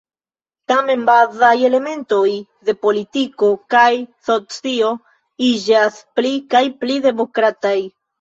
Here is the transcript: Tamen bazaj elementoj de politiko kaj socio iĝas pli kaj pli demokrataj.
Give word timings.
Tamen 0.71 1.01
bazaj 1.07 1.49
elementoj 1.67 2.23
de 2.69 2.73
politiko 2.85 3.49
kaj 3.73 3.91
socio 4.29 4.89
iĝas 5.49 6.01
pli 6.21 6.33
kaj 6.55 6.63
pli 6.85 6.97
demokrataj. 7.05 7.75